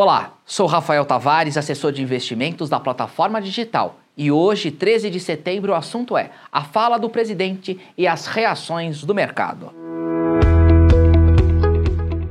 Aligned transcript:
Olá, 0.00 0.34
sou 0.46 0.68
Rafael 0.68 1.04
Tavares, 1.04 1.56
assessor 1.56 1.90
de 1.90 2.00
investimentos 2.00 2.68
da 2.68 2.78
plataforma 2.78 3.42
digital. 3.42 3.96
E 4.16 4.30
hoje, 4.30 4.70
13 4.70 5.10
de 5.10 5.18
setembro, 5.18 5.72
o 5.72 5.74
assunto 5.74 6.16
é 6.16 6.30
a 6.52 6.62
fala 6.62 7.00
do 7.00 7.10
presidente 7.10 7.80
e 7.96 8.06
as 8.06 8.28
reações 8.28 9.02
do 9.02 9.12
mercado. 9.12 9.72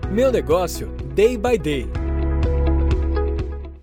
Meu 0.10 0.32
negócio, 0.32 0.88
day 1.14 1.36
by 1.36 1.58
day. 1.58 1.90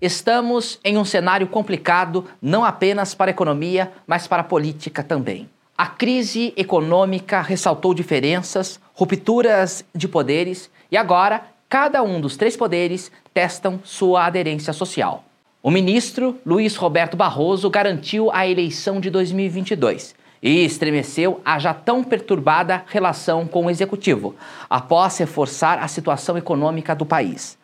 Estamos 0.01 0.79
em 0.83 0.97
um 0.97 1.05
cenário 1.05 1.45
complicado, 1.45 2.25
não 2.41 2.65
apenas 2.65 3.13
para 3.13 3.29
a 3.29 3.33
economia, 3.33 3.91
mas 4.07 4.25
para 4.25 4.41
a 4.41 4.45
política 4.45 5.03
também. 5.03 5.47
A 5.77 5.85
crise 5.85 6.55
econômica 6.57 7.39
ressaltou 7.39 7.93
diferenças, 7.93 8.79
rupturas 8.95 9.85
de 9.93 10.07
poderes 10.07 10.71
e 10.91 10.97
agora 10.97 11.53
cada 11.69 12.03
um 12.03 12.21
dos 12.21 12.37
três 12.37 12.55
poderes 12.55 13.11
testam 13.33 13.79
sua 13.83 14.25
aderência 14.25 14.73
social. 14.73 15.23
O 15.61 15.71
ministro 15.71 16.39
Luiz 16.45 16.75
Roberto 16.75 17.17
Barroso 17.17 17.69
garantiu 17.69 18.31
a 18.31 18.47
eleição 18.47 18.99
de 18.99 19.09
2022 19.09 20.13
e 20.41 20.63
estremeceu 20.63 21.41
a 21.43 21.57
já 21.57 21.73
tão 21.73 22.03
perturbada 22.03 22.83
relação 22.87 23.47
com 23.47 23.65
o 23.65 23.69
executivo, 23.69 24.35
após 24.69 25.17
reforçar 25.17 25.79
a 25.79 25.87
situação 25.87 26.37
econômica 26.37 26.93
do 26.93 27.03
país. 27.03 27.57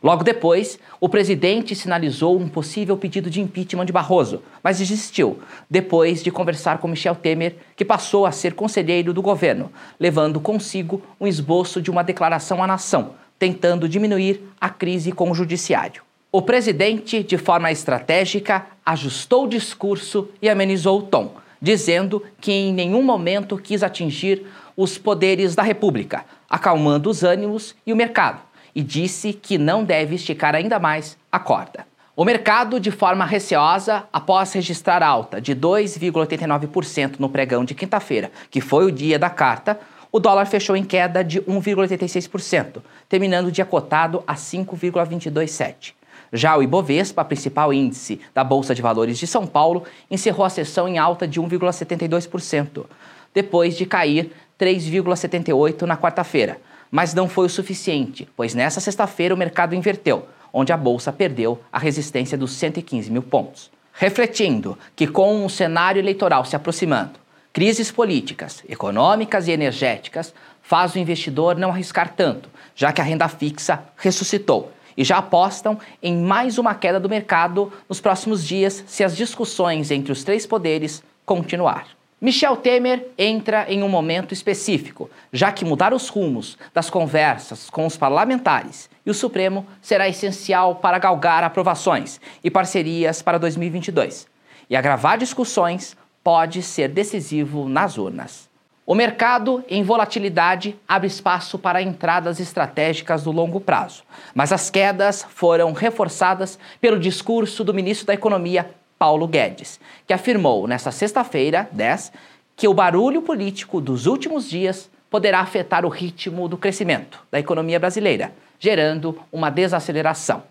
Logo 0.00 0.22
depois, 0.22 0.78
o 1.00 1.08
presidente 1.08 1.74
sinalizou 1.74 2.38
um 2.38 2.48
possível 2.48 2.96
pedido 2.96 3.28
de 3.28 3.40
impeachment 3.40 3.86
de 3.86 3.92
Barroso, 3.92 4.40
mas 4.62 4.78
desistiu, 4.78 5.40
depois 5.68 6.22
de 6.22 6.30
conversar 6.30 6.78
com 6.78 6.86
Michel 6.86 7.16
Temer, 7.16 7.56
que 7.74 7.84
passou 7.84 8.24
a 8.24 8.30
ser 8.30 8.54
conselheiro 8.54 9.12
do 9.12 9.20
governo, 9.20 9.72
levando 9.98 10.38
consigo 10.38 11.02
um 11.20 11.26
esboço 11.26 11.82
de 11.82 11.90
uma 11.90 12.04
declaração 12.04 12.62
à 12.62 12.66
nação, 12.68 13.14
tentando 13.38 13.88
diminuir 13.88 14.42
a 14.60 14.68
crise 14.68 15.12
com 15.12 15.30
o 15.30 15.34
judiciário. 15.34 16.02
O 16.30 16.42
presidente, 16.42 17.22
de 17.22 17.38
forma 17.38 17.70
estratégica, 17.70 18.66
ajustou 18.84 19.44
o 19.44 19.48
discurso 19.48 20.28
e 20.42 20.48
amenizou 20.48 20.98
o 20.98 21.02
tom, 21.02 21.36
dizendo 21.60 22.22
que 22.40 22.52
em 22.52 22.72
nenhum 22.72 23.02
momento 23.02 23.56
quis 23.56 23.82
atingir 23.82 24.44
os 24.76 24.98
poderes 24.98 25.54
da 25.54 25.62
República, 25.62 26.24
acalmando 26.48 27.08
os 27.08 27.22
ânimos 27.22 27.74
e 27.86 27.92
o 27.92 27.96
mercado 27.96 28.48
e 28.74 28.82
disse 28.82 29.32
que 29.32 29.58
não 29.58 29.82
deve 29.82 30.14
esticar 30.14 30.54
ainda 30.54 30.78
mais 30.78 31.16
a 31.32 31.38
corda. 31.40 31.84
O 32.14 32.24
mercado, 32.24 32.78
de 32.78 32.90
forma 32.90 33.24
receosa, 33.24 34.04
após 34.12 34.52
registrar 34.52 35.02
alta 35.02 35.40
de 35.40 35.54
2,89% 35.54 37.16
no 37.18 37.28
pregão 37.28 37.64
de 37.64 37.74
quinta-feira, 37.74 38.30
que 38.50 38.60
foi 38.60 38.84
o 38.84 38.92
dia 38.92 39.18
da 39.18 39.30
carta, 39.30 39.78
o 40.10 40.18
dólar 40.18 40.46
fechou 40.46 40.76
em 40.76 40.84
queda 40.84 41.22
de 41.22 41.40
1,86%, 41.42 42.82
terminando 43.08 43.46
o 43.46 43.52
dia 43.52 43.64
cotado 43.64 44.22
a 44.26 44.34
5,227. 44.34 45.94
Já 46.32 46.56
o 46.56 46.62
Ibovespa, 46.62 47.24
principal 47.24 47.72
índice 47.72 48.20
da 48.34 48.44
Bolsa 48.44 48.74
de 48.74 48.82
Valores 48.82 49.18
de 49.18 49.26
São 49.26 49.46
Paulo, 49.46 49.84
encerrou 50.10 50.44
a 50.44 50.50
sessão 50.50 50.86
em 50.88 50.98
alta 50.98 51.26
de 51.26 51.40
1,72%, 51.40 52.84
depois 53.32 53.76
de 53.76 53.86
cair 53.86 54.32
3,78% 54.58 55.82
na 55.82 55.96
quarta-feira, 55.96 56.58
mas 56.90 57.14
não 57.14 57.28
foi 57.28 57.46
o 57.46 57.50
suficiente, 57.50 58.28
pois 58.36 58.54
nessa 58.54 58.80
sexta-feira 58.80 59.34
o 59.34 59.38
mercado 59.38 59.74
inverteu, 59.74 60.26
onde 60.52 60.72
a 60.72 60.76
bolsa 60.76 61.12
perdeu 61.12 61.60
a 61.72 61.78
resistência 61.78 62.36
dos 62.36 62.52
115 62.52 63.10
mil 63.10 63.22
pontos. 63.22 63.70
Refletindo 63.92 64.78
que, 64.94 65.06
com 65.06 65.44
um 65.44 65.48
cenário 65.48 66.00
eleitoral 66.00 66.44
se 66.44 66.56
aproximando, 66.56 67.18
crises 67.58 67.90
políticas, 67.90 68.62
econômicas 68.68 69.48
e 69.48 69.50
energéticas 69.50 70.32
faz 70.62 70.94
o 70.94 70.98
investidor 71.00 71.56
não 71.56 71.70
arriscar 71.70 72.14
tanto, 72.14 72.48
já 72.72 72.92
que 72.92 73.00
a 73.00 73.04
renda 73.04 73.26
fixa 73.26 73.82
ressuscitou 73.96 74.70
e 74.96 75.02
já 75.02 75.16
apostam 75.18 75.76
em 76.00 76.16
mais 76.18 76.56
uma 76.56 76.72
queda 76.72 77.00
do 77.00 77.08
mercado 77.08 77.72
nos 77.88 78.00
próximos 78.00 78.46
dias 78.46 78.84
se 78.86 79.02
as 79.02 79.16
discussões 79.16 79.90
entre 79.90 80.12
os 80.12 80.22
três 80.22 80.46
poderes 80.46 81.02
continuar. 81.26 81.88
Michel 82.20 82.54
Temer 82.58 83.08
entra 83.18 83.66
em 83.68 83.82
um 83.82 83.88
momento 83.88 84.32
específico, 84.32 85.10
já 85.32 85.50
que 85.50 85.64
mudar 85.64 85.92
os 85.92 86.08
rumos 86.08 86.56
das 86.72 86.88
conversas 86.88 87.68
com 87.68 87.84
os 87.86 87.96
parlamentares 87.96 88.88
e 89.04 89.10
o 89.10 89.14
Supremo 89.14 89.66
será 89.82 90.08
essencial 90.08 90.76
para 90.76 91.00
galgar 91.00 91.42
aprovações 91.42 92.20
e 92.44 92.52
parcerias 92.52 93.20
para 93.20 93.36
2022. 93.36 94.28
E 94.70 94.76
agravar 94.76 95.18
discussões 95.18 95.96
pode 96.22 96.62
ser 96.62 96.88
decisivo 96.88 97.68
nas 97.68 97.98
urnas. 97.98 98.48
O 98.86 98.94
mercado 98.94 99.62
em 99.68 99.82
volatilidade 99.82 100.74
abre 100.88 101.08
espaço 101.08 101.58
para 101.58 101.82
entradas 101.82 102.40
estratégicas 102.40 103.22
do 103.22 103.30
longo 103.30 103.60
prazo, 103.60 104.02
mas 104.34 104.50
as 104.50 104.70
quedas 104.70 105.26
foram 105.28 105.72
reforçadas 105.72 106.58
pelo 106.80 106.98
discurso 106.98 107.62
do 107.62 107.74
ministro 107.74 108.06
da 108.06 108.14
Economia, 108.14 108.70
Paulo 108.98 109.28
Guedes, 109.28 109.78
que 110.06 110.14
afirmou 110.14 110.66
nesta 110.66 110.90
sexta-feira, 110.90 111.68
10, 111.70 112.12
que 112.56 112.66
o 112.66 112.72
barulho 112.72 113.20
político 113.20 113.78
dos 113.78 114.06
últimos 114.06 114.48
dias 114.48 114.90
poderá 115.10 115.40
afetar 115.40 115.84
o 115.84 115.90
ritmo 115.90 116.48
do 116.48 116.56
crescimento 116.56 117.22
da 117.30 117.38
economia 117.38 117.78
brasileira, 117.78 118.32
gerando 118.58 119.20
uma 119.30 119.50
desaceleração. 119.50 120.42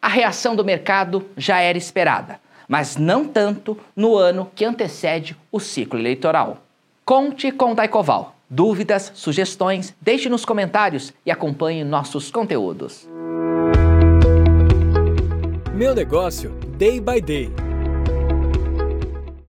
A 0.00 0.08
reação 0.08 0.54
do 0.54 0.64
mercado 0.64 1.26
já 1.36 1.60
era 1.60 1.78
esperada, 1.78 2.38
mas 2.68 2.96
não 2.96 3.24
tanto 3.26 3.78
no 3.94 4.16
ano 4.16 4.50
que 4.54 4.64
antecede 4.64 5.36
o 5.50 5.60
ciclo 5.60 5.98
eleitoral. 5.98 6.58
Conte 7.04 7.50
com 7.52 7.74
Daicoval. 7.74 8.34
Dúvidas, 8.48 9.10
sugestões, 9.14 9.94
deixe 10.00 10.28
nos 10.28 10.44
comentários 10.44 11.12
e 11.24 11.30
acompanhe 11.30 11.82
nossos 11.82 12.30
conteúdos. 12.30 13.08
Meu 15.74 15.94
negócio, 15.94 16.50
day 16.78 17.00
by 17.00 17.20
day 17.20 17.65